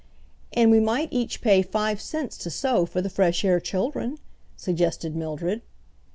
"And 0.53 0.71
we 0.71 0.79
might 0.79 1.13
each 1.13 1.41
pay 1.41 1.61
five 1.61 2.01
cents 2.01 2.35
to 2.39 2.49
sew 2.49 2.87
for 2.87 3.03
the 3.03 3.09
fresh 3.11 3.45
air 3.45 3.59
children," 3.59 4.17
suggested 4.57 5.15
Mildred. 5.15 5.61